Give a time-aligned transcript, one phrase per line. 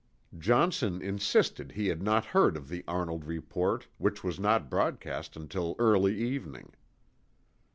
[0.35, 5.75] Johnson insisted he had not heard of the Arnold report, which was not broadcast until
[5.77, 6.73] early evening.